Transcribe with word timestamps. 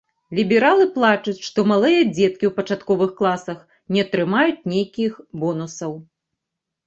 Лібералы 0.37 0.85
плачуць, 0.93 1.43
што 1.47 1.59
малыя 1.71 1.99
дзеткі 2.15 2.45
ў 2.47 2.51
пачатковых 2.57 3.11
класах 3.19 3.59
не 3.95 3.99
атрымаюць 4.05 4.65
нейкіх 4.75 5.11
бонусаў. 5.43 5.91